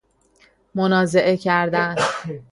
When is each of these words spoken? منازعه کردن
منازعه 0.75 1.37
کردن 1.37 1.95